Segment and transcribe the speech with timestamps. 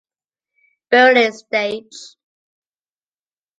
[0.89, 1.99] Berlin stage